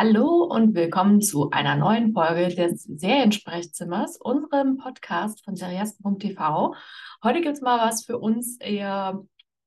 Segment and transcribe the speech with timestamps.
[0.00, 6.76] Hallo und willkommen zu einer neuen Folge des Seriensprechzimmers, unserem Podcast von seriasten.tv.
[7.24, 9.20] Heute gibt es mal was für uns eher,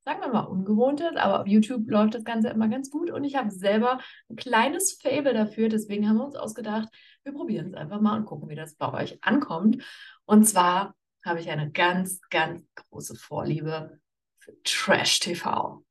[0.06, 3.36] sagen wir mal, ungewohntes, aber auf YouTube läuft das Ganze immer ganz gut und ich
[3.36, 4.00] habe selber
[4.30, 5.68] ein kleines Fable dafür.
[5.68, 6.88] Deswegen haben wir uns ausgedacht,
[7.26, 9.84] wir probieren es einfach mal und gucken, wie das bei euch ankommt.
[10.24, 14.00] Und zwar habe ich eine ganz, ganz große Vorliebe
[14.40, 15.84] für Trash-TV.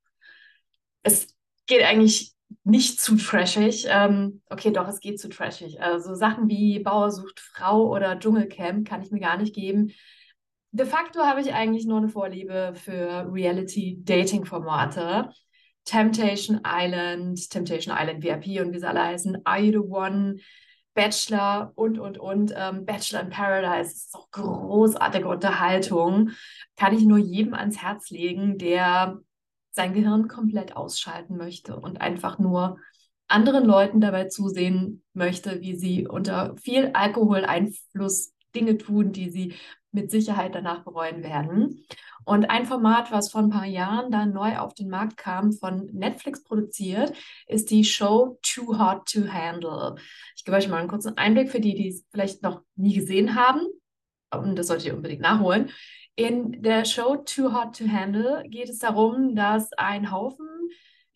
[1.03, 1.27] Es
[1.67, 2.35] geht eigentlich
[2.65, 3.87] nicht zu trashig.
[3.89, 5.81] Ähm, okay, doch, es geht zu trashig.
[5.81, 9.93] Also Sachen wie Bauer sucht Frau oder Dschungelcamp kann ich mir gar nicht geben.
[10.73, 15.31] De facto habe ich eigentlich nur eine Vorliebe für Reality-Dating-Formate.
[15.85, 20.37] Temptation Island, Temptation Island VIP und wie sie alle heißen, Are You the One,
[20.95, 22.53] Bachelor und, und, und.
[22.57, 26.31] Ähm, Bachelor in Paradise ist auch großartige Unterhaltung.
[26.77, 29.19] Kann ich nur jedem ans Herz legen, der
[29.73, 32.79] sein Gehirn komplett ausschalten möchte und einfach nur
[33.29, 39.55] anderen Leuten dabei zusehen möchte, wie sie unter viel Alkoholeinfluss Dinge tun, die sie
[39.93, 41.85] mit Sicherheit danach bereuen werden.
[42.25, 45.87] Und ein Format, was vor ein paar Jahren dann neu auf den Markt kam, von
[45.93, 47.13] Netflix produziert,
[47.47, 49.97] ist die Show Too Hot to Handle.
[50.37, 53.35] Ich gebe euch mal einen kurzen Einblick für die, die es vielleicht noch nie gesehen
[53.35, 53.67] haben.
[54.33, 55.71] Und das solltet ihr unbedingt nachholen.
[56.21, 60.47] In der Show Too Hot to Handle geht es darum, dass ein Haufen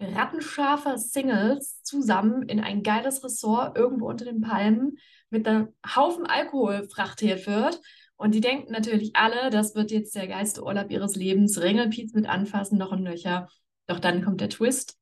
[0.00, 4.96] rattenscharfer Singles zusammen in ein geiles Ressort irgendwo unter den Palmen
[5.28, 7.82] mit einem Haufen Alkohol frachtiert wird.
[8.16, 12.26] Und die denken natürlich alle, das wird jetzt der geilste Urlaub ihres Lebens, Ringelpiez mit
[12.26, 13.50] anfassen, noch und nöcher.
[13.86, 14.98] Doch dann kommt der Twist.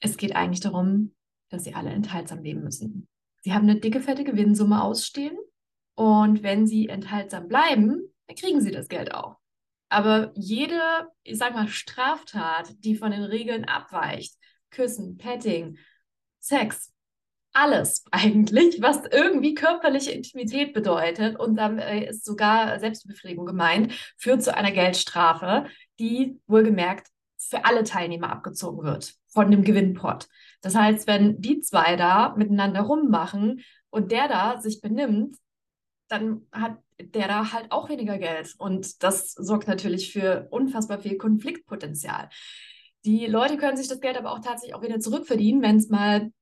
[0.00, 1.14] Es geht eigentlich darum,
[1.50, 3.06] dass sie alle enthaltsam leben müssen.
[3.42, 5.36] Sie haben eine dicke, fette Gewinnsumme ausstehen.
[5.94, 9.38] Und wenn sie enthaltsam bleiben, dann kriegen sie das Geld auch.
[9.88, 14.34] Aber jede, ich sag mal, Straftat, die von den Regeln abweicht,
[14.70, 15.78] Küssen, Petting,
[16.38, 16.92] Sex,
[17.54, 24.42] alles eigentlich, was irgendwie körperliche Intimität bedeutet und dann äh, ist sogar Selbstbefriedigung gemeint, führt
[24.42, 25.66] zu einer Geldstrafe,
[25.98, 27.08] die wohlgemerkt
[27.38, 30.28] für alle Teilnehmer abgezogen wird von dem Gewinnpot.
[30.60, 35.36] Das heißt, wenn die zwei da miteinander rummachen und der da sich benimmt,
[36.08, 38.54] dann hat der da halt auch weniger Geld.
[38.58, 42.28] Und das sorgt natürlich für unfassbar viel Konfliktpotenzial.
[43.04, 46.32] Die Leute können sich das Geld aber auch tatsächlich auch wieder zurückverdienen, wenn es mal,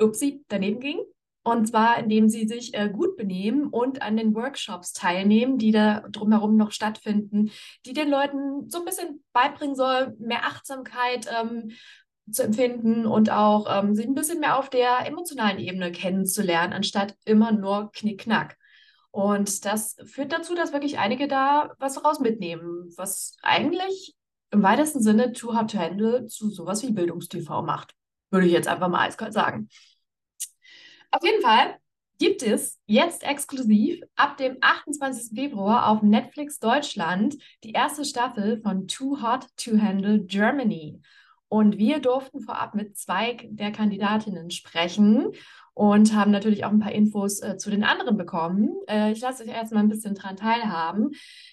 [0.00, 1.00] upsie, daneben ging.
[1.42, 6.00] Und zwar, indem sie sich äh, gut benehmen und an den Workshops teilnehmen, die da
[6.10, 7.50] drumherum noch stattfinden,
[7.86, 11.70] die den Leuten so ein bisschen beibringen soll, mehr Achtsamkeit ähm,
[12.30, 17.16] zu empfinden und auch ähm, sich ein bisschen mehr auf der emotionalen Ebene kennenzulernen, anstatt
[17.24, 18.58] immer nur Knickknack.
[19.18, 24.14] Und das führt dazu, dass wirklich einige da was raus mitnehmen, was eigentlich
[24.52, 27.96] im weitesten Sinne Too Hard to Handle zu sowas wie Bildungstv macht.
[28.30, 29.70] Würde ich jetzt einfach mal eiskalt sagen.
[31.10, 31.78] Auf jeden Fall
[32.20, 35.36] gibt es jetzt exklusiv ab dem 28.
[35.36, 41.02] Februar auf Netflix Deutschland die erste Staffel von Too Hot to Handle Germany.
[41.48, 45.32] Und wir durften vorab mit zwei der Kandidatinnen sprechen
[45.78, 48.74] und haben natürlich auch ein paar Infos äh, zu den anderen bekommen.
[48.88, 51.12] Äh, ich lasse euch erstmal ein bisschen dran teilhaben.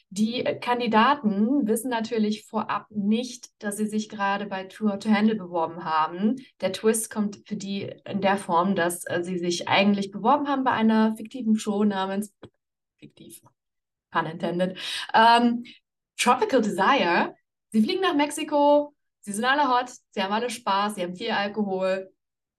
[0.09, 5.85] Die Kandidaten wissen natürlich vorab nicht, dass sie sich gerade bei Tour to Handle beworben
[5.85, 6.37] haben.
[6.59, 10.63] Der Twist kommt für die in der Form, dass äh, sie sich eigentlich beworben haben
[10.63, 12.33] bei einer fiktiven Show namens
[12.97, 13.43] fiktiv,
[14.09, 14.75] pun intended,
[15.13, 15.65] ähm,
[16.17, 17.35] Tropical Desire.
[17.69, 21.29] Sie fliegen nach Mexiko, sie sind alle hot, sie haben alle Spaß, sie haben viel
[21.29, 22.11] Alkohol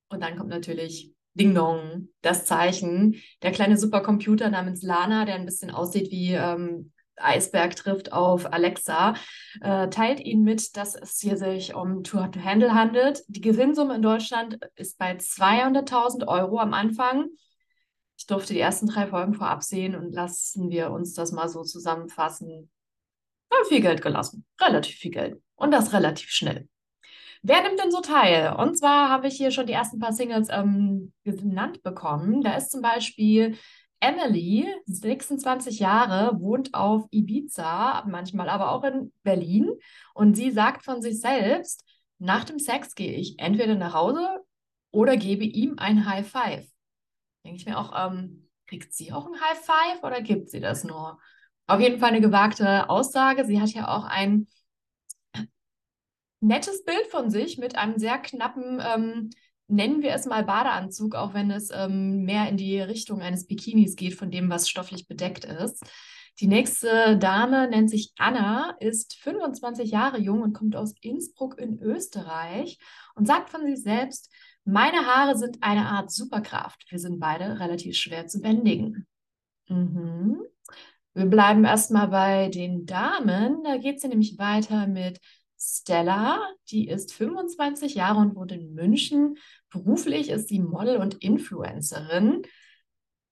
[0.07, 3.21] und dann kommt natürlich Ding Dong, das Zeichen.
[3.41, 9.15] Der kleine Supercomputer namens Lana, der ein bisschen aussieht wie ähm, Eisberg trifft auf Alexa,
[9.61, 13.23] äh, teilt ihnen mit, dass es hier sich um Tour to Handle handelt.
[13.27, 17.27] Die Gewinnsumme in Deutschland ist bei 200.000 Euro am Anfang.
[18.17, 21.63] Ich durfte die ersten drei Folgen vorab sehen und lassen wir uns das mal so
[21.63, 22.69] zusammenfassen.
[23.49, 26.67] Wir haben viel Geld gelassen, relativ viel Geld und das relativ schnell.
[27.47, 28.53] Wer nimmt denn so teil?
[28.57, 32.41] Und zwar habe ich hier schon die ersten paar Singles ähm, genannt bekommen.
[32.41, 33.57] Da ist zum Beispiel
[34.01, 39.71] Emily, 26 Jahre, wohnt auf Ibiza, manchmal aber auch in Berlin.
[40.13, 41.85] Und sie sagt von sich selbst,
[42.19, 44.27] nach dem Sex gehe ich entweder nach Hause
[44.91, 46.67] oder gebe ihm ein High Five.
[47.45, 50.83] Denke ich mir auch, ähm, kriegt sie auch ein High Five oder gibt sie das
[50.83, 51.17] nur?
[51.65, 53.45] Auf jeden Fall eine gewagte Aussage.
[53.45, 54.47] Sie hat ja auch ein
[56.39, 59.29] nettes Bild von sich mit einem sehr knappen, ähm,
[59.67, 63.95] nennen wir es mal Badeanzug, auch wenn es ähm, mehr in die Richtung eines Bikinis
[63.95, 65.83] geht, von dem, was stofflich bedeckt ist.
[66.39, 71.81] Die nächste Dame nennt sich Anna, ist 25 Jahre jung und kommt aus Innsbruck in
[71.81, 72.77] Österreich
[73.15, 74.31] und sagt von sich selbst,
[74.63, 76.85] Meine Haare sind eine Art Superkraft.
[76.89, 79.07] Wir sind beide relativ schwer zu bändigen.
[79.67, 80.41] Mhm.
[81.13, 83.63] Wir bleiben erstmal bei den Damen.
[83.63, 85.19] Da geht es nämlich weiter mit
[85.57, 86.39] Stella.
[86.69, 89.37] Die ist 25 Jahre und wohnt in München.
[89.69, 92.43] Beruflich ist sie Model und Influencerin.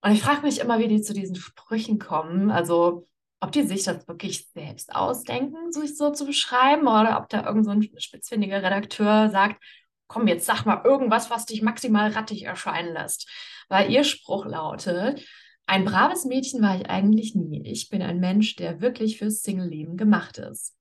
[0.02, 2.50] Und ich frage mich immer, wie die zu diesen Sprüchen kommen.
[2.50, 3.08] Also,
[3.40, 7.64] ob die sich das wirklich selbst ausdenken, sich so zu beschreiben, oder ob da irgend
[7.64, 9.62] so spitzfindiger Redakteur sagt,
[10.06, 13.28] komm, jetzt sag mal irgendwas, was dich maximal rattig erscheinen lässt.
[13.68, 15.26] Weil ihr Spruch lautet,
[15.66, 17.62] ein braves Mädchen war ich eigentlich nie.
[17.68, 20.76] Ich bin ein Mensch, der wirklich fürs Single-Leben gemacht ist.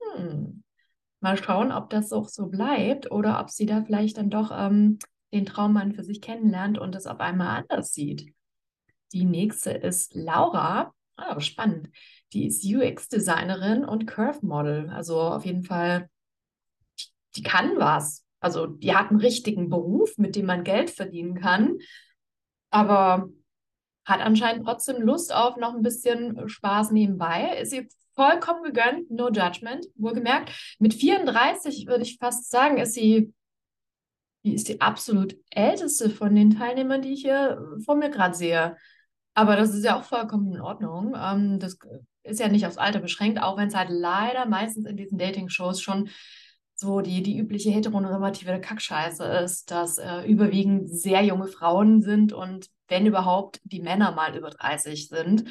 [0.00, 0.64] Hm.
[1.26, 5.00] Mal schauen, ob das auch so bleibt oder ob sie da vielleicht dann doch ähm,
[5.32, 8.32] den Traummann für sich kennenlernt und es auf einmal anders sieht.
[9.12, 10.94] Die nächste ist Laura.
[11.16, 11.90] Ah, spannend.
[12.32, 14.88] Die ist UX-Designerin und Curve-Model.
[14.90, 16.08] Also auf jeden Fall,
[17.34, 18.24] die kann was.
[18.38, 21.78] Also die hat einen richtigen Beruf, mit dem man Geld verdienen kann.
[22.70, 23.30] Aber
[24.04, 27.58] hat anscheinend trotzdem Lust auf noch ein bisschen Spaß nebenbei.
[27.60, 30.50] Ist ihr vollkommen gegönnt, no judgment, wohlgemerkt.
[30.78, 33.32] Mit 34 würde ich fast sagen, ist sie,
[34.44, 38.76] die ist die absolut älteste von den Teilnehmern, die ich hier vor mir gerade sehe.
[39.34, 41.14] Aber das ist ja auch vollkommen in Ordnung.
[41.14, 41.78] Ähm, das
[42.22, 45.80] ist ja nicht aufs Alter beschränkt, auch wenn es halt leider meistens in diesen Dating-Shows
[45.82, 46.08] schon
[46.74, 52.68] so die, die übliche heteronormative Kackscheiße ist, dass äh, überwiegend sehr junge Frauen sind und
[52.88, 55.44] wenn überhaupt die Männer mal über 30 sind.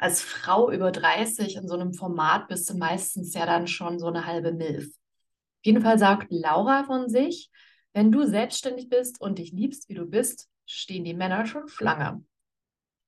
[0.00, 4.06] Als Frau über 30 in so einem Format bist du meistens ja dann schon so
[4.06, 4.86] eine halbe Milf.
[4.86, 7.50] Auf jeden Fall sagt Laura von sich,
[7.92, 12.24] wenn du selbstständig bist und dich liebst, wie du bist, stehen die Männer schon Schlange.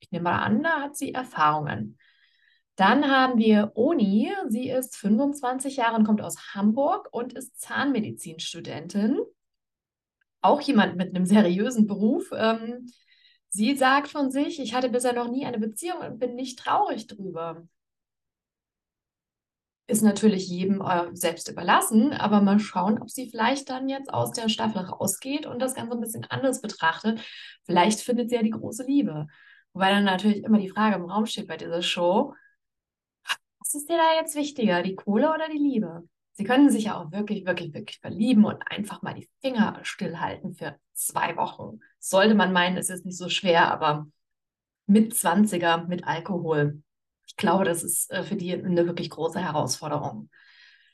[0.01, 1.97] Ich nehme mal an, da hat sie Erfahrungen.
[2.77, 4.31] Dann haben wir Oni.
[4.49, 9.19] Sie ist 25 Jahre und kommt aus Hamburg und ist Zahnmedizinstudentin.
[10.43, 12.31] Auch jemand mit einem seriösen Beruf.
[12.37, 12.87] Ähm,
[13.53, 17.07] sie sagt von sich, ich hatte bisher noch nie eine Beziehung und bin nicht traurig
[17.07, 17.63] drüber.
[19.87, 24.33] Ist natürlich jedem äh, selbst überlassen, aber mal schauen, ob sie vielleicht dann jetzt aus
[24.33, 27.21] der Staffel rausgeht und das Ganze ein bisschen anders betrachtet.
[27.65, 29.27] Vielleicht findet sie ja die große Liebe.
[29.75, 32.35] Wobei dann natürlich immer die Frage im Raum steht bei dieser Show,
[33.59, 36.09] was ist dir da jetzt wichtiger, die Kohle oder die Liebe?
[36.35, 40.55] Sie können sich ja auch wirklich, wirklich, wirklich verlieben und einfach mal die Finger stillhalten
[40.55, 41.81] für zwei Wochen.
[41.99, 44.07] Sollte man meinen, ist nicht so schwer, aber
[44.87, 46.83] mit 20er, mit Alkohol.
[47.27, 50.29] Ich glaube, das ist äh, für die eine wirklich große Herausforderung.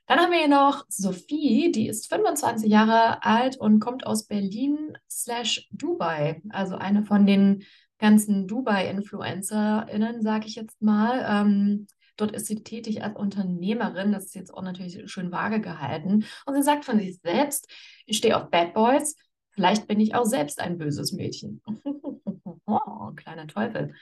[0.07, 4.97] Dann haben wir hier noch Sophie, die ist 25 Jahre alt und kommt aus Berlin
[5.11, 6.41] slash Dubai.
[6.49, 7.65] Also eine von den
[7.99, 11.27] ganzen Dubai-InfluencerInnen, sage ich jetzt mal.
[11.29, 11.87] Ähm,
[12.19, 14.13] Dort ist sie tätig als Unternehmerin.
[14.13, 16.25] Das ist jetzt auch natürlich schön vage gehalten.
[16.45, 17.69] Und sie sagt von sich selbst,
[18.07, 19.17] ich stehe auf Bad Boys.
[19.59, 21.61] Vielleicht bin ich auch selbst ein böses Mädchen.
[22.65, 23.93] oh, kleiner Teufel.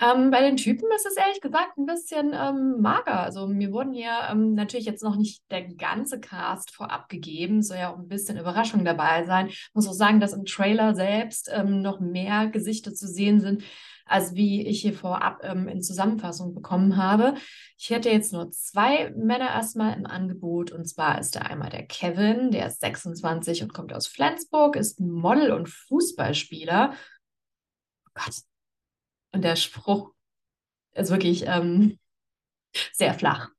[0.00, 3.20] Ähm, bei den Typen ist es ehrlich gesagt ein bisschen ähm, mager.
[3.20, 7.76] Also mir wurden hier ähm, natürlich jetzt noch nicht der ganze Cast vorab gegeben, soll
[7.76, 9.46] ja auch ein bisschen Überraschung dabei sein.
[9.46, 13.62] Ich muss auch sagen, dass im Trailer selbst ähm, noch mehr Gesichter zu sehen sind,
[14.04, 17.34] als wie ich hier vorab ähm, in Zusammenfassung bekommen habe.
[17.78, 21.86] Ich hätte jetzt nur zwei Männer erstmal im Angebot und zwar ist da einmal der
[21.86, 26.94] Kevin, der ist 26 und kommt aus Flensburg, ist Model und Fußballspieler.
[28.06, 28.36] Oh Gott.
[29.32, 30.12] Und der Spruch
[30.92, 31.98] ist wirklich ähm,
[32.92, 33.50] sehr flach.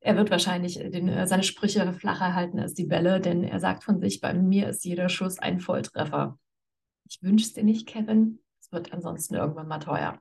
[0.00, 3.82] Er wird wahrscheinlich den, äh, seine Sprüche flacher halten als die Bälle, denn er sagt
[3.82, 6.38] von sich, bei mir ist jeder Schuss ein Volltreffer.
[7.08, 8.38] Ich wünsche es dir nicht, Kevin.
[8.66, 10.18] Es wird ansonsten irgendwann mal teuer.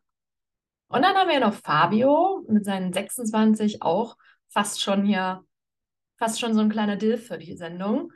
[0.88, 4.18] Und dann haben wir noch Fabio mit seinen 26 auch
[4.50, 5.44] fast schon hier,
[6.20, 8.12] fast schon so ein kleiner Dill für die Sendung.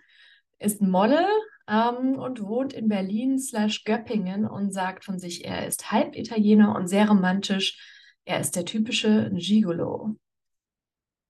[0.59, 1.25] Ist Model
[1.67, 6.75] ähm, und wohnt in Berlin slash Göppingen und sagt von sich, er ist halb Italiener
[6.75, 8.13] und sehr romantisch.
[8.23, 10.15] Er ist der typische Gigolo.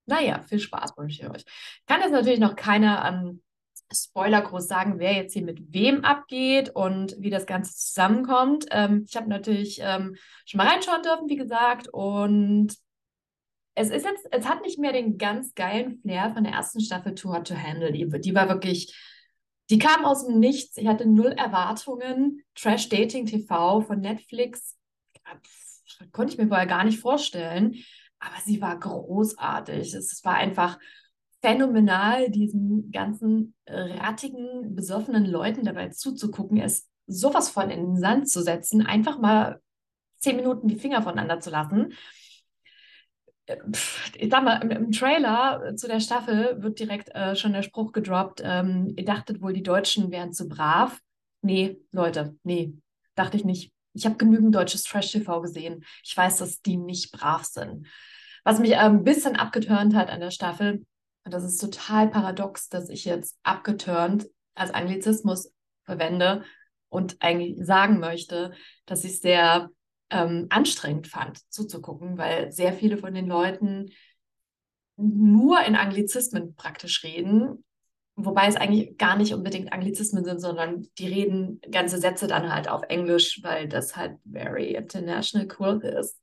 [0.04, 1.44] Naja, viel Spaß wünsche ich euch.
[1.86, 3.42] Kann jetzt natürlich noch keiner ähm,
[3.92, 8.66] Spoiler groß sagen, wer jetzt hier mit wem abgeht und wie das Ganze zusammenkommt.
[8.70, 10.16] Ähm, ich habe natürlich ähm,
[10.46, 12.76] schon mal reinschauen dürfen, wie gesagt, und
[13.74, 17.14] es ist jetzt, es hat nicht mehr den ganz geilen Flair von der ersten Staffel
[17.14, 17.92] Too Hot to Handle.
[17.92, 18.94] Die, die war wirklich,
[19.70, 20.76] die kam aus dem Nichts.
[20.76, 22.42] Ich hatte null Erwartungen.
[22.54, 24.76] Trash Dating TV von Netflix
[26.12, 27.76] konnte ich mir vorher gar nicht vorstellen.
[28.18, 29.94] Aber sie war großartig.
[29.94, 30.78] Es war einfach
[31.40, 38.42] phänomenal, diesen ganzen rattigen, besoffenen Leuten dabei zuzugucken, es sowas von in den Sand zu
[38.42, 39.60] setzen, einfach mal
[40.18, 41.92] zehn Minuten die Finger voneinander zu lassen.
[44.14, 48.42] ich sag mal, im, Trailer zu der Staffel wird direkt äh, schon der Spruch gedroppt,
[48.44, 51.00] ähm, ihr dachtet wohl, die Deutschen wären zu brav.
[51.42, 52.74] Nee, Leute, nee,
[53.14, 53.72] dachte ich nicht.
[53.92, 55.84] Ich habe genügend deutsches Trash-TV gesehen.
[56.04, 57.88] Ich weiß, dass die nicht brav sind.
[58.44, 60.84] Was mich äh, ein bisschen abgeturnt hat an der Staffel,
[61.24, 65.52] und das ist total paradox, dass ich jetzt abgeturnt als Anglizismus
[65.84, 66.44] verwende
[66.88, 68.52] und eigentlich sagen möchte,
[68.86, 69.70] dass ich sehr
[70.10, 73.90] ähm, anstrengend fand zuzugucken, weil sehr viele von den Leuten
[74.96, 77.64] nur in Anglizismen praktisch reden,
[78.16, 82.68] wobei es eigentlich gar nicht unbedingt Anglizismen sind, sondern die reden ganze Sätze dann halt
[82.68, 86.18] auf Englisch, weil das halt very international cool ist.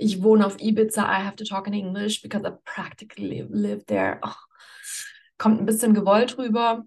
[0.00, 4.18] Ich wohne auf Ibiza, I have to talk in English because I practically live there.
[4.22, 4.34] Oh,
[5.38, 6.84] kommt ein bisschen gewollt rüber,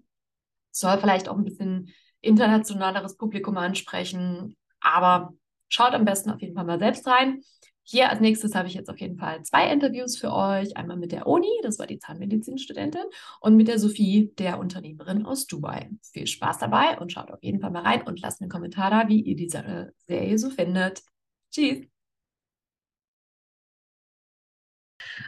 [0.70, 5.34] soll vielleicht auch ein bisschen internationaleres Publikum ansprechen, aber
[5.74, 7.42] Schaut am besten auf jeden Fall mal selbst rein.
[7.82, 10.76] Hier als nächstes habe ich jetzt auf jeden Fall zwei Interviews für euch.
[10.76, 13.02] Einmal mit der Oni, das war die Zahnmedizinstudentin,
[13.40, 15.90] und mit der Sophie, der Unternehmerin aus Dubai.
[16.12, 19.08] Viel Spaß dabei und schaut auf jeden Fall mal rein und lasst einen Kommentar da,
[19.08, 21.02] wie ihr diese Serie so findet.
[21.50, 21.93] Tschüss!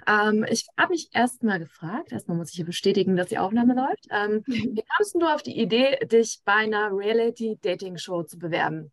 [0.06, 4.06] Ähm, ich habe mich erstmal gefragt, erstmal muss ich hier bestätigen, dass die Aufnahme läuft.
[4.10, 8.90] Ähm, wie kamst du auf die Idee, dich bei einer Reality-Dating-Show zu bewerben?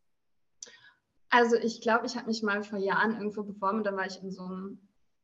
[1.29, 4.21] Also ich glaube, ich habe mich mal vor Jahren irgendwo beworben und dann war ich
[4.21, 4.79] in so einem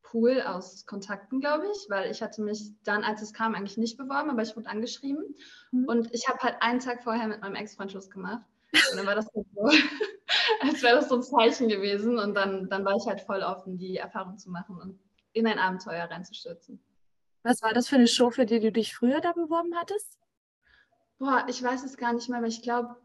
[0.10, 3.98] Pool aus Kontakten, glaube ich, weil ich hatte mich dann, als es kam, eigentlich nicht
[3.98, 5.24] beworben, aber ich wurde angeschrieben.
[5.72, 5.86] Mhm.
[5.86, 8.44] Und ich habe halt einen Tag vorher mit meinem Ex-Freund Schluss gemacht.
[8.92, 9.62] Und dann war das halt so,
[10.62, 12.18] als wäre das so ein Zeichen gewesen.
[12.18, 15.00] Und dann, dann war ich halt voll offen, die Erfahrung zu machen und
[15.34, 16.84] in ein Abenteuer reinzustürzen.
[17.44, 20.18] Was war das für eine Show, für die du dich früher da beworben hattest?
[21.18, 22.96] Boah, ich weiß es gar nicht mehr, aber ich glaube,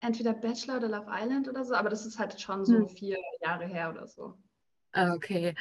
[0.00, 2.88] entweder Bachelor oder Love Island oder so, aber das ist halt schon so hm.
[2.88, 4.34] vier Jahre her oder so.
[4.92, 5.54] Ah, okay.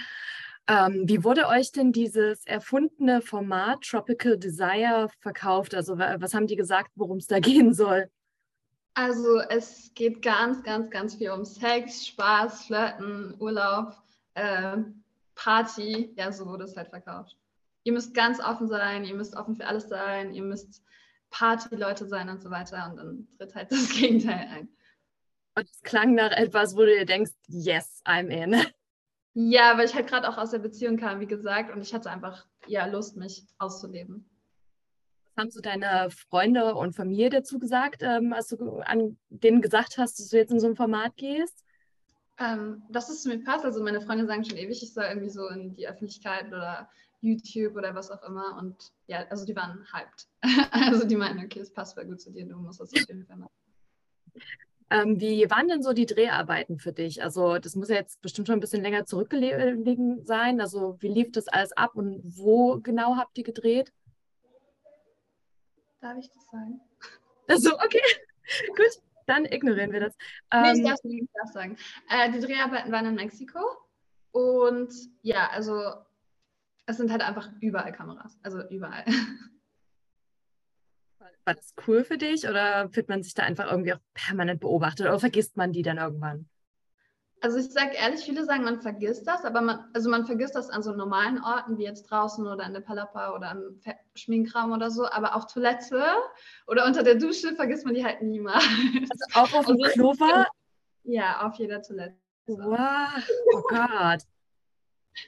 [0.68, 5.74] Ähm, wie wurde euch denn dieses erfundene Format Tropical Desire verkauft?
[5.74, 8.10] Also was haben die gesagt, worum es da gehen soll?
[8.94, 13.96] Also es geht ganz, ganz, ganz viel um Sex, Spaß, Flirten, Urlaub,
[14.34, 14.78] äh,
[15.36, 16.14] Party.
[16.18, 17.38] Ja, so wurde es halt verkauft.
[17.84, 20.84] Ihr müsst ganz offen sein, ihr müsst offen für alles sein, ihr müsst
[21.32, 22.90] Partyleute sein und so weiter.
[22.90, 24.70] Und dann tritt halt das Gegenteil ein.
[25.56, 28.62] Und es klang nach etwas, wo du dir denkst, yes, I'm in.
[29.34, 32.10] Ja, weil ich halt gerade auch aus der Beziehung kam, wie gesagt, und ich hatte
[32.12, 34.30] einfach ja Lust, mich auszuleben.
[35.36, 39.98] Was haben so deine Freunde und Familie dazu gesagt, ähm, als du an denen gesagt
[39.98, 41.64] hast, dass du jetzt in so ein Format gehst?
[42.42, 43.66] Ähm, dass es zu mir passt.
[43.66, 47.76] Also meine Freunde sagen schon ewig, ich soll irgendwie so in die Öffentlichkeit oder YouTube
[47.76, 48.58] oder was auch immer.
[48.58, 50.28] Und ja, also die waren hyped.
[50.72, 53.26] also die meinten, okay, es passt voll gut zu dir, du musst das auf jeden
[53.28, 53.54] Fall machen.
[54.90, 57.24] Ähm, wie waren denn so die Dreharbeiten für dich?
[57.24, 60.60] Also das muss ja jetzt bestimmt schon ein bisschen länger zurückgelegen sein.
[60.60, 63.94] Also wie lief das alles ab und wo genau habt ihr gedreht?
[66.02, 66.82] Darf ich das sagen?
[67.48, 68.02] Also okay,
[68.68, 69.02] gut,
[69.32, 70.16] dann ignorieren wir das.
[70.52, 71.78] Ähm, nee, ich darf, ich darf sagen.
[72.10, 73.60] Äh, die Dreharbeiten waren in Mexiko
[74.32, 75.94] und ja, also
[76.86, 79.06] es sind halt einfach überall Kameras, also überall.
[81.44, 85.08] War das cool für dich oder fühlt man sich da einfach irgendwie auch permanent beobachtet
[85.08, 86.48] oder vergisst man die dann irgendwann?
[87.44, 90.70] Also ich sage ehrlich, viele sagen, man vergisst das, aber man, also man vergisst das
[90.70, 93.82] an so normalen Orten wie jetzt draußen oder in der Palapa oder im
[94.14, 96.04] Schminkraum oder so, aber auf Toilette
[96.68, 98.64] oder unter der Dusche vergisst man die halt niemals.
[99.10, 100.48] Also auch auf dem Klo war?
[101.04, 102.16] Ja, auf jeder Toilette.
[102.46, 103.10] Wow,
[103.54, 104.22] oh Gott.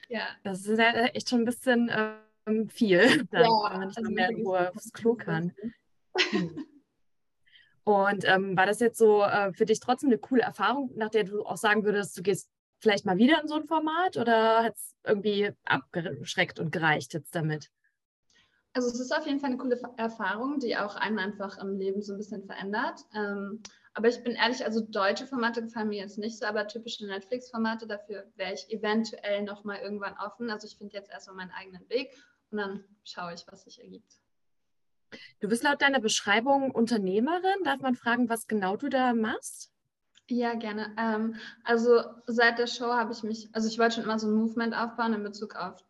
[0.08, 0.27] Ja.
[0.43, 1.91] Das ist ja echt schon ein bisschen
[2.46, 5.51] ähm, viel, dann, ja, wenn man nicht also mehr irgendwo aufs Klo kann.
[6.29, 6.65] Hm.
[7.86, 11.25] Und ähm, war das jetzt so äh, für dich trotzdem eine coole Erfahrung, nach der
[11.25, 12.50] du auch sagen würdest, du gehst
[12.80, 17.36] vielleicht mal wieder in so ein Format oder hat es irgendwie abgeschreckt und gereicht jetzt
[17.36, 17.70] damit?
[18.74, 22.02] Also es ist auf jeden Fall eine coole Erfahrung, die auch einen einfach im Leben
[22.02, 23.02] so ein bisschen verändert.
[23.13, 23.62] Ähm,
[23.94, 27.86] aber ich bin ehrlich, also deutsche Formate gefallen mir jetzt nicht so, aber typische Netflix-Formate,
[27.86, 30.50] dafür wäre ich eventuell nochmal irgendwann offen.
[30.50, 32.12] Also ich finde jetzt erstmal meinen eigenen Weg
[32.50, 34.23] und dann schaue ich, was sich ergibt.
[35.39, 37.63] Du bist laut deiner Beschreibung Unternehmerin.
[37.63, 39.72] Darf man fragen, was genau du da machst?
[40.29, 40.96] Ja, gerne.
[40.98, 44.34] Ähm, also seit der Show habe ich mich, also ich wollte schon immer so ein
[44.34, 45.84] Movement aufbauen in Bezug auf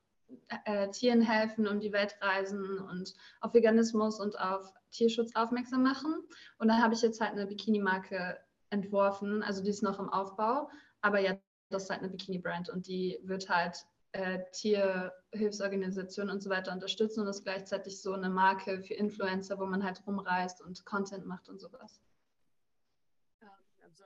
[0.65, 6.15] äh, Tieren helfen, um die Welt reisen und auf Veganismus und auf Tierschutz aufmerksam machen.
[6.57, 8.39] Und da habe ich jetzt halt eine Bikini-Marke
[8.69, 9.43] entworfen.
[9.43, 10.69] Also die ist noch im Aufbau,
[11.01, 11.37] aber ja,
[11.69, 17.21] das ist halt eine Bikini-Brand und die wird halt äh, Tierhilfsorganisationen und so weiter unterstützen
[17.21, 21.49] und ist gleichzeitig so eine Marke für Influencer, wo man halt rumreist und Content macht
[21.49, 21.99] und sowas.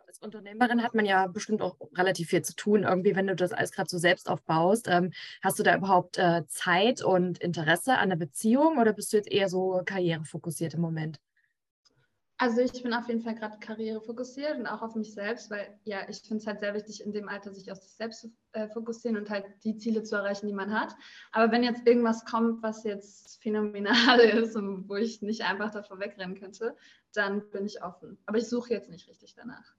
[0.08, 3.52] als Unternehmerin hat man ja bestimmt auch relativ viel zu tun, irgendwie, wenn du das
[3.52, 4.88] alles gerade so selbst aufbaust.
[4.90, 5.12] Ähm,
[5.42, 9.32] hast du da überhaupt äh, Zeit und Interesse an der Beziehung oder bist du jetzt
[9.32, 11.20] eher so karrierefokussiert im Moment?
[12.40, 16.08] Also ich bin auf jeden Fall gerade karrierefokussiert und auch auf mich selbst, weil ja,
[16.08, 18.68] ich finde es halt sehr wichtig, in dem Alter sich auf sich selbst zu äh,
[18.68, 20.96] fokussieren und halt die Ziele zu erreichen, die man hat.
[21.32, 26.00] Aber wenn jetzt irgendwas kommt, was jetzt phänomenal ist und wo ich nicht einfach davor
[26.00, 26.76] wegrennen könnte,
[27.14, 28.20] dann bin ich offen.
[28.28, 29.74] Aber ich suche jetzt nicht richtig danach.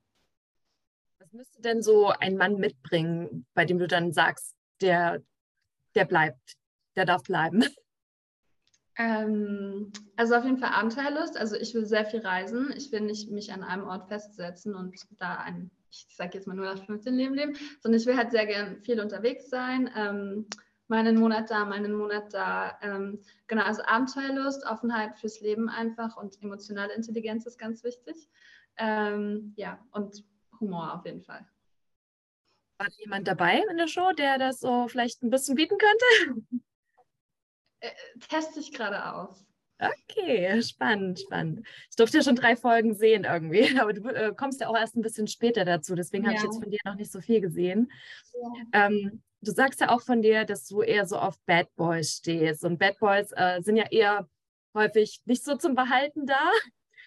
[1.21, 5.23] Was müsste denn so ein Mann mitbringen, bei dem du dann sagst, der,
[5.95, 6.57] der bleibt,
[6.97, 7.65] der darf bleiben?
[8.99, 11.39] Ähm, also auf jeden Fall Abenteuerlust.
[11.39, 12.75] Also ich will sehr viel reisen.
[12.77, 16.55] Ich will nicht mich an einem Ort festsetzen und da ein, ich sage jetzt mal
[16.55, 19.89] nur nach 15 Leben leben, sondern ich will halt sehr gern viel unterwegs sein.
[19.97, 20.47] Ähm,
[20.89, 22.77] mal Monat da, mal einen Monat da.
[22.83, 28.29] Ähm, genau, also Abenteuerlust, Offenheit fürs Leben einfach und emotionale Intelligenz ist ganz wichtig.
[28.79, 30.25] Ähm, ja, und
[30.61, 31.47] Humor auf jeden Fall.
[32.79, 36.63] War jemand dabei in der Show, der das so vielleicht ein bisschen bieten könnte?
[37.81, 37.91] Äh,
[38.29, 39.45] teste ich gerade aus.
[39.81, 41.67] Okay, spannend, spannend.
[41.89, 44.97] Ich durfte ja schon drei Folgen sehen irgendwie, aber du äh, kommst ja auch erst
[44.97, 46.31] ein bisschen später dazu, deswegen ja.
[46.31, 47.91] habe ich jetzt von dir noch nicht so viel gesehen.
[48.73, 48.87] Ja.
[48.87, 52.65] Ähm, du sagst ja auch von dir, dass du eher so auf Bad Boys stehst
[52.65, 54.29] und Bad Boys äh, sind ja eher
[54.75, 56.51] häufig nicht so zum Behalten da.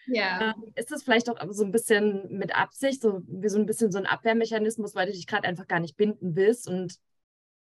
[0.07, 0.53] Ja.
[0.55, 3.91] Ähm, ist das vielleicht auch so ein bisschen mit Absicht, so wie so ein bisschen
[3.91, 6.95] so ein Abwehrmechanismus, weil du dich gerade einfach gar nicht binden willst und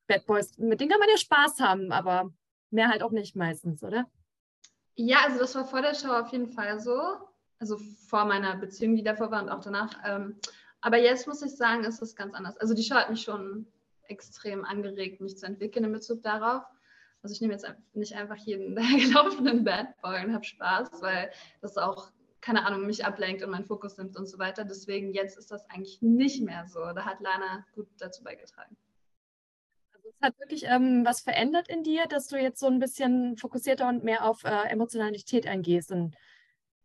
[0.07, 2.33] Bad Boys, mit denen kann man ja Spaß haben, aber
[2.73, 4.05] mehr halt auch nicht meistens, oder?
[4.95, 6.99] Ja, also das war vor der Show auf jeden Fall so.
[7.59, 7.77] Also
[8.07, 9.95] vor meiner Beziehung, die davor war und auch danach.
[10.05, 10.35] Ähm,
[10.81, 12.57] aber jetzt muss ich sagen, ist es ganz anders.
[12.57, 13.67] Also die Show hat mich schon
[14.07, 16.63] extrem angeregt, mich zu entwickeln in Bezug darauf.
[17.21, 21.77] Also ich nehme jetzt nicht einfach jeden gelaufenen Bad Boy und habe Spaß, weil das
[21.77, 22.11] auch,
[22.41, 24.65] keine Ahnung, mich ablenkt und meinen Fokus nimmt und so weiter.
[24.65, 26.79] Deswegen jetzt ist das eigentlich nicht mehr so.
[26.79, 28.75] Da hat Lana gut dazu beigetragen
[30.23, 34.03] hat wirklich ähm, was verändert in dir, dass du jetzt so ein bisschen fokussierter und
[34.03, 36.15] mehr auf äh, Emotionalität eingehst und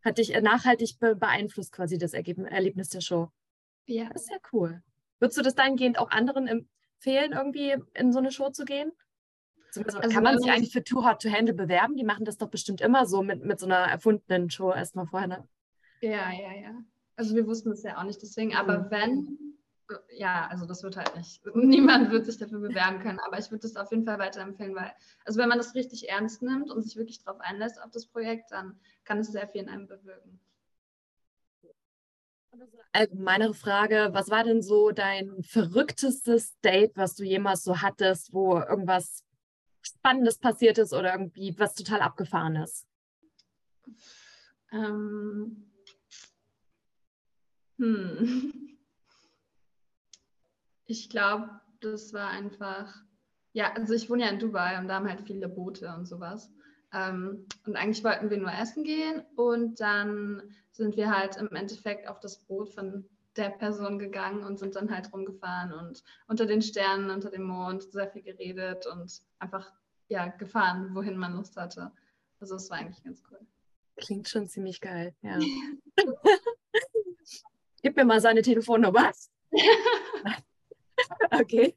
[0.04, 3.28] hat dich äh, nachhaltig be beeinflusst quasi das Ergeb Erlebnis der Show.
[3.86, 4.10] Ja.
[4.12, 4.82] Das ist ja cool.
[5.18, 8.92] Würdest du das dahingehend auch anderen empfehlen, irgendwie in so eine Show zu gehen?
[9.76, 11.96] Also, kann man sich eigentlich für Too Hot to Handle bewerben?
[11.96, 15.28] Die machen das doch bestimmt immer so mit, mit so einer erfundenen Show erstmal vorher.
[15.28, 15.48] Ne?
[16.00, 16.74] Ja, ja, ja.
[17.16, 18.90] Also wir wussten es ja auch nicht deswegen, aber mhm.
[18.90, 19.38] wenn,
[20.10, 23.62] ja, also das wird halt nicht, niemand wird sich dafür bewerben können, aber ich würde
[23.62, 24.92] das auf jeden Fall weiterempfehlen, weil,
[25.24, 28.50] also wenn man das richtig ernst nimmt und sich wirklich darauf einlässt auf das Projekt,
[28.50, 30.40] dann kann es sehr viel in einem bewirken.
[32.92, 38.58] Allgemeinere Frage, was war denn so dein verrücktestes Date, was du jemals so hattest, wo
[38.58, 39.24] irgendwas
[39.82, 42.86] Spannendes passiert ist oder irgendwie was total abgefahrenes?
[44.72, 45.70] Ähm,
[47.78, 48.52] hm.
[50.88, 52.94] Ich glaube, das war einfach,
[53.52, 56.50] ja, also ich wohne ja in Dubai und da haben halt viele Boote und sowas.
[56.94, 62.08] Ähm, und eigentlich wollten wir nur essen gehen und dann sind wir halt im Endeffekt
[62.08, 63.04] auf das Boot von
[63.36, 67.82] der Person gegangen und sind dann halt rumgefahren und unter den Sternen, unter dem Mond
[67.92, 69.70] sehr viel geredet und einfach
[70.08, 71.92] ja gefahren, wohin man Lust hatte.
[72.40, 73.38] Also es war eigentlich ganz cool.
[73.96, 75.38] Klingt schon ziemlich geil, ja.
[77.82, 79.12] Gib mir mal seine Telefonnummer.
[81.30, 81.74] okay.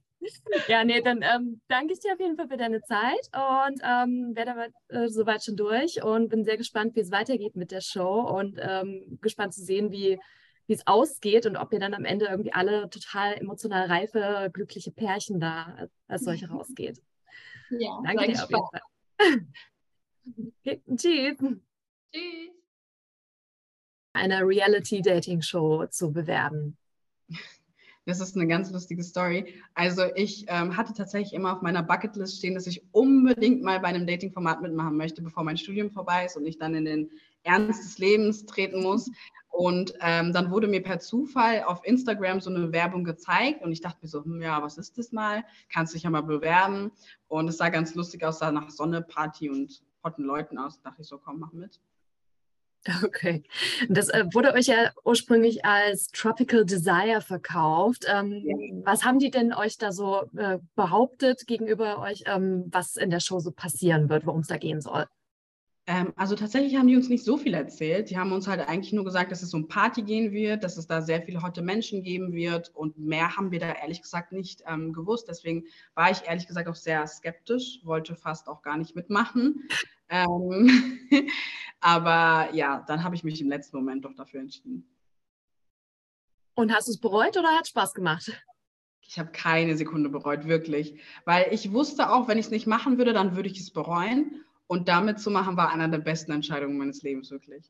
[0.68, 4.36] Ja, nee, dann ähm, danke ich dir auf jeden Fall für deine Zeit und ähm,
[4.36, 8.22] werde äh, soweit schon durch und bin sehr gespannt, wie es weitergeht mit der Show
[8.22, 10.20] und ähm, gespannt zu sehen, wie
[10.68, 14.92] wie es ausgeht und ob ihr dann am Ende irgendwie alle total emotional reife, glückliche
[14.92, 17.02] Pärchen da als solche rausgeht.
[17.72, 18.82] Ja, danke dir auf jeden Fall.
[20.96, 21.38] tschüss.
[22.14, 22.52] Tschüss.
[24.14, 26.78] Eine Reality-Dating-Show zu bewerben.
[28.06, 29.54] Das ist eine ganz lustige Story.
[29.76, 33.90] Also ich ähm, hatte tatsächlich immer auf meiner Bucketlist stehen, dass ich unbedingt mal bei
[33.90, 37.12] einem Dating-Format mitmachen möchte, bevor mein Studium vorbei ist und ich dann in den
[37.44, 39.12] Ernst des Lebens treten muss.
[39.50, 43.82] Und ähm, dann wurde mir per Zufall auf Instagram so eine Werbung gezeigt und ich
[43.82, 45.44] dachte mir so, hm, ja, was ist das mal?
[45.72, 46.92] Kannst dich ja mal bewerben.
[47.28, 50.82] Und es sah ganz lustig aus, sah nach Sonne, Party und hotten Leuten aus.
[50.82, 51.80] Da dachte ich so, komm, mach mit.
[53.04, 53.44] Okay.
[53.90, 58.06] Das äh, wurde euch ja ursprünglich als Tropical Desire verkauft.
[58.08, 58.56] Ähm, ja.
[58.84, 63.20] Was haben die denn euch da so äh, behauptet gegenüber euch, ähm, was in der
[63.20, 65.06] Show so passieren wird, worum es da gehen soll?
[65.88, 68.10] Ähm, also tatsächlich haben die uns nicht so viel erzählt.
[68.10, 70.88] Die haben uns halt eigentlich nur gesagt, dass es um Party gehen wird, dass es
[70.88, 74.64] da sehr viele hotte Menschen geben wird und mehr haben wir da ehrlich gesagt nicht
[74.68, 75.28] ähm, gewusst.
[75.28, 75.66] Deswegen
[75.96, 79.68] war ich ehrlich gesagt auch sehr skeptisch, wollte fast auch gar nicht mitmachen.
[81.82, 84.88] Aber ja, dann habe ich mich im letzten Moment doch dafür entschieden.
[86.54, 88.32] Und hast du es bereut oder hat es Spaß gemacht?
[89.02, 91.02] Ich habe keine Sekunde bereut, wirklich.
[91.26, 94.46] Weil ich wusste auch, wenn ich es nicht machen würde, dann würde ich es bereuen.
[94.68, 97.70] Und damit zu machen, war einer der besten Entscheidungen meines Lebens, wirklich.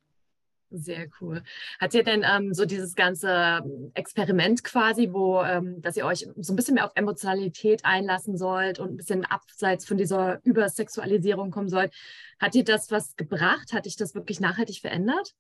[0.73, 1.43] Sehr cool.
[1.81, 6.29] Hat ihr denn ähm, so dieses ganze ähm, Experiment quasi, wo, ähm, dass ihr euch
[6.37, 11.51] so ein bisschen mehr auf Emotionalität einlassen sollt und ein bisschen abseits von dieser Übersexualisierung
[11.51, 11.93] kommen sollt,
[12.39, 13.73] hat dir das was gebracht?
[13.73, 15.35] Hat dich das wirklich nachhaltig verändert?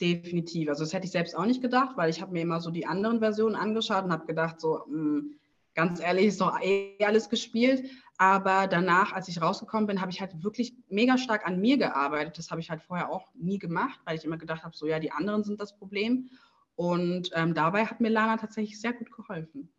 [0.00, 0.68] Definitiv.
[0.68, 2.86] Also das hätte ich selbst auch nicht gedacht, weil ich habe mir immer so die
[2.86, 5.39] anderen Versionen angeschaut und habe gedacht, so mh, hm,
[5.80, 7.90] ganz ehrlich, ist doch eh alles gespielt.
[8.18, 12.36] Aber danach, als ich rausgekommen bin, habe ich halt wirklich mega stark an mir gearbeitet.
[12.36, 14.98] Das habe ich halt vorher auch nie gemacht, weil ich immer gedacht habe, so ja,
[14.98, 16.28] die anderen sind das Problem.
[16.76, 19.72] Und ähm, dabei hat mir Lana tatsächlich sehr gut geholfen.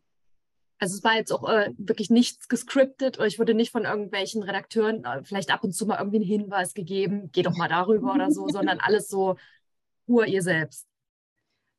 [0.79, 4.41] Also es war jetzt auch äh, wirklich nichts gescriptet oder ich wurde nicht von irgendwelchen
[4.41, 8.15] Redakteuren äh, vielleicht ab und zu mal irgendwie einen Hinweis gegeben, geh doch mal darüber
[8.15, 9.35] oder so, sondern alles so
[10.07, 10.87] pur ihr selbst.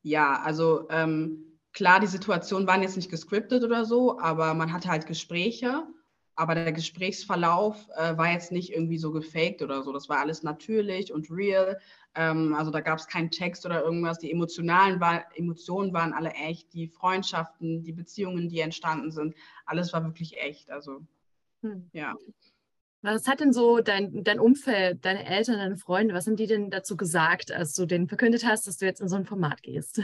[0.03, 4.89] Ja, also ähm, klar, die Situationen waren jetzt nicht gescriptet oder so, aber man hatte
[4.89, 5.87] halt Gespräche
[6.35, 9.93] aber der Gesprächsverlauf äh, war jetzt nicht irgendwie so gefaked oder so.
[9.93, 11.79] Das war alles natürlich und real.
[12.15, 14.19] Ähm, also da gab es keinen Text oder irgendwas.
[14.19, 16.73] Die emotionalen war, Emotionen waren alle echt.
[16.73, 19.35] Die Freundschaften, die Beziehungen, die entstanden sind,
[19.67, 20.71] alles war wirklich echt.
[20.71, 21.07] Also
[21.63, 21.91] hm.
[21.93, 22.15] ja.
[23.03, 26.71] Was hat denn so dein, dein Umfeld, deine Eltern, deine Freunde, was haben die denn
[26.71, 30.01] dazu gesagt, als du denen verkündet hast, dass du jetzt in so ein Format gehst?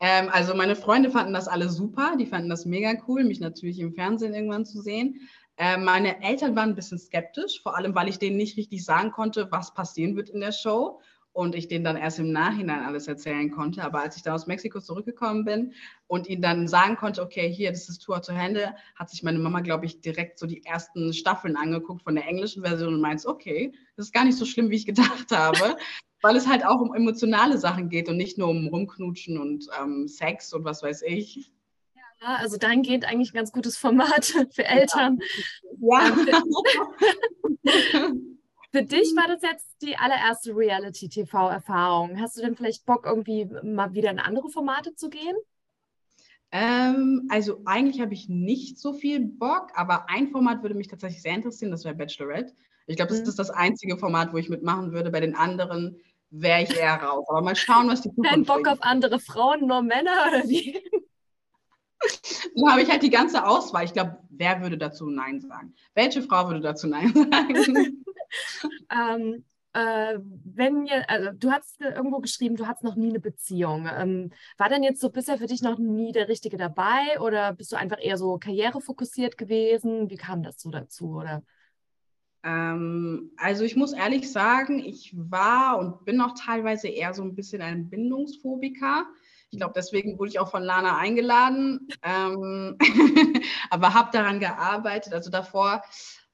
[0.00, 3.80] Ähm, also meine Freunde fanden das alle super, die fanden das mega cool, mich natürlich
[3.80, 5.28] im Fernsehen irgendwann zu sehen.
[5.56, 9.10] Ähm, meine Eltern waren ein bisschen skeptisch, vor allem weil ich denen nicht richtig sagen
[9.10, 11.00] konnte, was passieren wird in der Show
[11.32, 13.82] und ich denen dann erst im Nachhinein alles erzählen konnte.
[13.84, 15.72] Aber als ich dann aus Mexiko zurückgekommen bin
[16.06, 19.38] und ihnen dann sagen konnte, okay, hier, das ist Tour to Hände, hat sich meine
[19.38, 23.24] Mama, glaube ich, direkt so die ersten Staffeln angeguckt von der englischen Version und meint,
[23.26, 25.76] okay, das ist gar nicht so schlimm, wie ich gedacht habe
[26.22, 30.08] weil es halt auch um emotionale Sachen geht und nicht nur um Rumknutschen und ähm,
[30.08, 31.52] Sex und was weiß ich.
[32.20, 35.18] Ja, also dahingehend eigentlich ein ganz gutes Format für Eltern.
[35.80, 36.16] Ja.
[36.26, 36.42] ja.
[37.94, 38.38] Ähm,
[38.72, 42.20] für dich war das jetzt die allererste Reality-TV-Erfahrung.
[42.20, 45.36] Hast du denn vielleicht Bock, irgendwie mal wieder in andere Formate zu gehen?
[46.50, 51.22] Ähm, also eigentlich habe ich nicht so viel Bock, aber ein Format würde mich tatsächlich
[51.22, 52.54] sehr interessieren, das wäre Bachelorette.
[52.88, 53.28] Ich glaube, das mhm.
[53.28, 55.10] ist das einzige Format, wo ich mitmachen würde.
[55.10, 57.26] Bei den anderen wäre ich eher raus.
[57.28, 58.68] Aber mal schauen, was die Zukunft Kein Bock bringt.
[58.68, 60.82] auf andere Frauen, nur Männer oder wie?
[62.56, 63.84] Dann habe ich halt die ganze Auswahl.
[63.84, 65.74] Ich glaube, wer würde dazu Nein sagen?
[65.94, 68.04] Welche Frau würde dazu Nein sagen?
[68.90, 73.88] ähm, äh, wenn ihr, also du hast irgendwo geschrieben, du hattest noch nie eine Beziehung.
[73.92, 77.72] Ähm, war denn jetzt so bisher für dich noch nie der Richtige dabei oder bist
[77.72, 80.08] du einfach eher so karrierefokussiert gewesen?
[80.08, 81.16] Wie kam das so dazu?
[81.16, 81.42] Oder?
[82.44, 87.34] Ähm, also ich muss ehrlich sagen, ich war und bin auch teilweise eher so ein
[87.34, 89.06] bisschen ein Bindungsphobiker.
[89.50, 92.76] Ich glaube, deswegen wurde ich auch von Lana eingeladen, ähm,
[93.70, 95.14] aber habe daran gearbeitet.
[95.14, 95.82] Also davor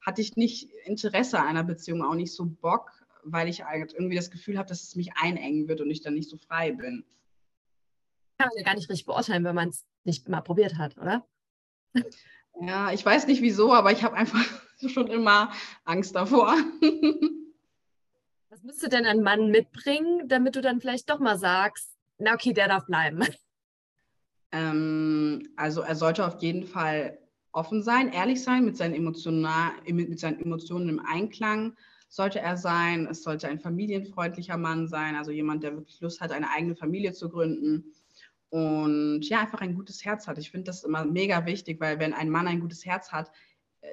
[0.05, 2.91] hatte ich nicht Interesse an einer Beziehung, auch nicht so Bock,
[3.23, 6.13] weil ich halt irgendwie das Gefühl habe, dass es mich einengen wird und ich dann
[6.13, 7.03] nicht so frei bin.
[8.37, 11.25] Kann man ja gar nicht richtig beurteilen, wenn man es nicht mal probiert hat, oder?
[12.61, 14.45] Ja, ich weiß nicht wieso, aber ich habe einfach
[14.87, 15.51] schon immer
[15.83, 16.55] Angst davor.
[18.49, 22.53] Was müsste denn ein Mann mitbringen, damit du dann vielleicht doch mal sagst, na okay,
[22.53, 23.23] der darf bleiben?
[24.51, 27.17] Ähm, also er sollte auf jeden Fall
[27.51, 31.75] offen sein, ehrlich sein, mit seinen, Emotional, mit seinen Emotionen im Einklang
[32.07, 33.07] sollte er sein.
[33.09, 37.13] Es sollte ein familienfreundlicher Mann sein, also jemand, der wirklich Lust hat, eine eigene Familie
[37.13, 37.93] zu gründen
[38.49, 40.37] und ja, einfach ein gutes Herz hat.
[40.37, 43.31] Ich finde das immer mega wichtig, weil wenn ein Mann ein gutes Herz hat,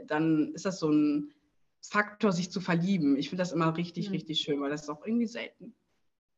[0.06, 1.32] dann ist das so ein
[1.80, 3.16] Faktor, sich zu verlieben.
[3.16, 4.14] Ich finde das immer richtig, mhm.
[4.14, 5.74] richtig schön, weil das ist auch irgendwie selten.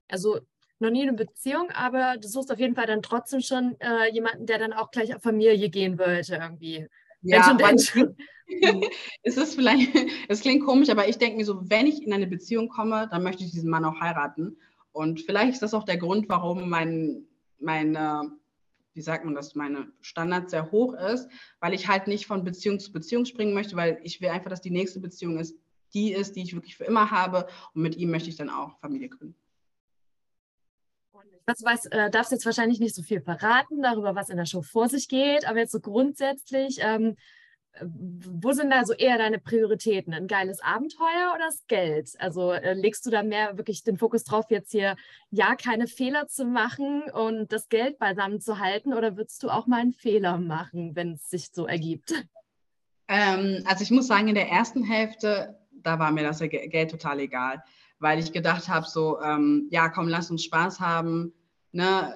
[0.08, 0.40] Also
[0.78, 4.46] noch nie eine Beziehung, aber du suchst auf jeden Fall dann trotzdem schon äh, jemanden,
[4.46, 6.86] der dann auch gleich auf Familie gehen wollte irgendwie.
[7.22, 7.56] Ja,
[9.22, 9.90] es ist vielleicht,
[10.28, 13.22] es klingt komisch, aber ich denke mir so, wenn ich in eine Beziehung komme, dann
[13.22, 14.58] möchte ich diesen Mann auch heiraten.
[14.92, 17.26] Und vielleicht ist das auch der Grund, warum mein
[17.64, 18.30] meine,
[18.94, 21.28] wie sagt man das, meine Standard sehr hoch ist,
[21.60, 24.60] weil ich halt nicht von Beziehung zu Beziehung springen möchte, weil ich will einfach, dass
[24.60, 25.56] die nächste Beziehung ist,
[25.92, 28.78] die ist, die ich wirklich für immer habe und mit ihm möchte ich dann auch
[28.78, 29.36] Familie gründen.
[31.46, 34.62] Das weiß, äh, darfst jetzt wahrscheinlich nicht so viel verraten darüber, was in der Show
[34.62, 37.16] vor sich geht, aber jetzt so grundsätzlich, ähm,
[37.80, 40.14] wo sind da so eher deine Prioritäten?
[40.14, 42.12] Ein geiles Abenteuer oder das Geld?
[42.18, 44.96] Also äh, legst du da mehr wirklich den Fokus drauf, jetzt hier
[45.30, 49.66] ja keine Fehler zu machen und das Geld beisammen zu halten oder würdest du auch
[49.66, 52.14] mal einen Fehler machen, wenn es sich so ergibt?
[53.08, 57.20] Ähm, also ich muss sagen, in der ersten Hälfte, da war mir das Geld total
[57.20, 57.62] egal,
[57.98, 61.32] weil ich gedacht habe, so, ähm, ja, komm, lass uns Spaß haben.
[61.72, 62.14] Ne?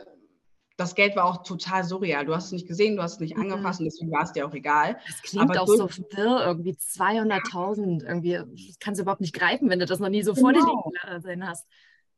[0.78, 2.24] Das Geld war auch total surreal.
[2.24, 3.42] Du hast es nicht gesehen, du hast es nicht mhm.
[3.42, 4.96] angefasst und deswegen war es dir auch egal.
[5.06, 9.68] Das klingt Aber auch so wirr, irgendwie 200.000, irgendwie, das kannst du überhaupt nicht greifen,
[9.68, 10.46] wenn du das noch nie so genau.
[10.46, 11.66] vor dir liegen gesehen hast.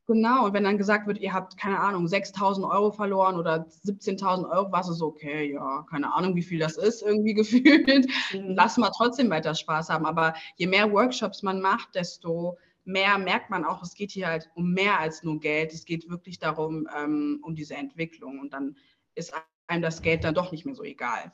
[0.06, 4.50] Genau, und wenn dann gesagt wird, ihr habt, keine Ahnung, 6.000 Euro verloren oder 17.000
[4.50, 8.06] Euro, war es so, okay, ja, keine Ahnung, wie viel das ist, irgendwie gefühlt.
[8.32, 8.54] Mhm.
[8.56, 10.04] Lass mal trotzdem weiter Spaß haben.
[10.04, 12.58] Aber je mehr Workshops man macht, desto
[12.90, 15.72] mehr merkt man auch, es geht hier halt um mehr als nur Geld.
[15.72, 18.38] Es geht wirklich darum, ähm, um diese Entwicklung.
[18.38, 18.76] Und dann
[19.14, 19.32] ist
[19.66, 21.32] einem das Geld dann doch nicht mehr so egal.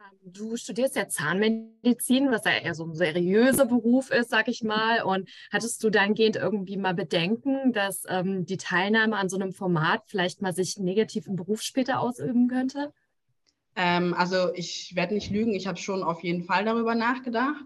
[0.00, 4.62] Ähm, du studierst ja Zahnmedizin, was ja eher so ein seriöser Beruf ist, sag ich
[4.62, 5.02] mal.
[5.02, 10.02] Und hattest du dahingehend irgendwie mal Bedenken, dass ähm, die Teilnahme an so einem Format
[10.06, 12.92] vielleicht mal sich negativ im Beruf später ausüben könnte?
[13.76, 17.64] Ähm, also ich werde nicht lügen, ich habe schon auf jeden Fall darüber nachgedacht.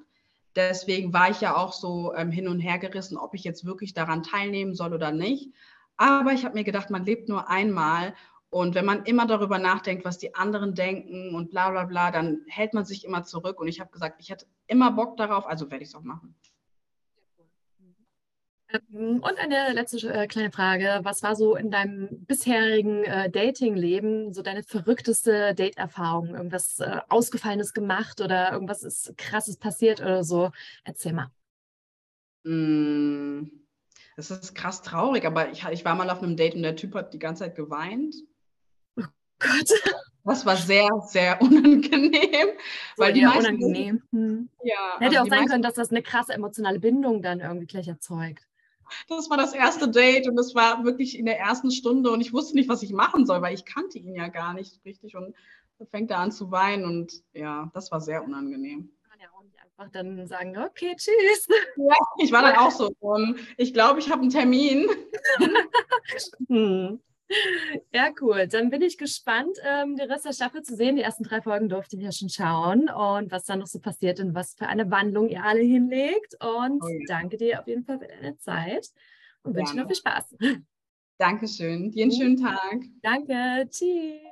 [0.55, 3.95] Deswegen war ich ja auch so ähm, hin und her gerissen, ob ich jetzt wirklich
[3.95, 5.53] daran teilnehmen soll oder nicht.
[5.97, 8.15] Aber ich habe mir gedacht, man lebt nur einmal.
[8.51, 12.43] Und wenn man immer darüber nachdenkt, was die anderen denken und bla bla bla, dann
[12.49, 13.59] hält man sich immer zurück.
[13.61, 16.35] Und ich habe gesagt, ich hätte immer Bock darauf, also werde ich es auch machen.
[18.73, 21.01] Ähm, und eine letzte äh, kleine Frage.
[21.03, 26.35] Was war so in deinem bisherigen äh, Dating-Leben so deine verrückteste Date-Erfahrung?
[26.35, 30.51] Irgendwas äh, Ausgefallenes gemacht oder irgendwas ist Krasses passiert oder so?
[30.85, 31.31] Erzähl mal.
[32.45, 33.51] Mm,
[34.17, 36.95] das ist krass traurig, aber ich, ich war mal auf einem Date und der Typ
[36.95, 38.15] hat die ganze Zeit geweint.
[38.97, 39.05] Oh
[39.39, 39.69] Gott.
[40.25, 42.51] Das war sehr, sehr unangenehm.
[42.97, 44.03] So, weil die meisten, unangenehm.
[44.13, 44.49] Hm.
[44.63, 47.89] Ja, Hätte also auch sein können, dass das eine krasse emotionale Bindung dann irgendwie gleich
[47.89, 48.47] erzeugt
[49.09, 52.33] das war das erste Date und es war wirklich in der ersten Stunde und ich
[52.33, 55.35] wusste nicht, was ich machen soll, weil ich kannte ihn ja gar nicht richtig und
[55.91, 58.93] fängt er an zu weinen und ja, das war sehr unangenehm.
[59.09, 61.49] Kann ja auch nicht einfach dann sagen, okay, tschüss.
[61.77, 64.89] Ja, ich war dann auch so, um, ich glaube, ich habe einen Termin.
[66.49, 67.01] hm.
[67.93, 68.47] Ja, cool.
[68.49, 70.97] Dann bin ich gespannt, ähm, den Rest der Staffel zu sehen.
[70.97, 74.21] Die ersten drei Folgen durfte ich ja schon schauen und was dann noch so passiert
[74.21, 76.35] und was für eine Wandlung ihr alle hinlegt.
[76.41, 77.05] Und oh ja.
[77.09, 78.89] danke dir auf jeden Fall für deine Zeit
[79.43, 80.35] und wünsche noch viel Spaß.
[81.19, 81.91] Dankeschön.
[81.93, 82.81] Dir einen schönen Tag.
[83.03, 83.69] Danke.
[83.71, 84.23] Tschüss.